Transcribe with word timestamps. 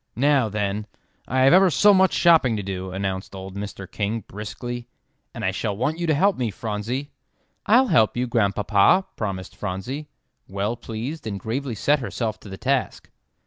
"Now, 0.15 0.49
then, 0.49 0.87
I 1.27 1.41
have 1.41 1.53
ever 1.53 1.69
so 1.69 1.93
much 1.93 2.11
shopping 2.13 2.57
to 2.57 2.63
do," 2.63 2.89
announced 2.91 3.35
old 3.35 3.55
Mr. 3.55 3.85
King, 3.85 4.21
briskly, 4.21 4.87
"and 5.31 5.45
I 5.45 5.51
shall 5.51 5.77
want 5.77 5.99
you 5.99 6.07
to 6.07 6.15
help 6.15 6.37
me, 6.37 6.49
Phronsie." 6.49 7.11
"I'll 7.67 7.85
help 7.89 8.17
you, 8.17 8.25
Grandpapa," 8.25 9.05
promised 9.15 9.55
Phronsie, 9.55 10.07
well 10.47 10.75
pleased, 10.75 11.27
and 11.27 11.39
gravely 11.39 11.75
set 11.75 11.99
herself 11.99 12.39
to 12.39 12.49
the 12.49 12.57
task. 12.57 13.11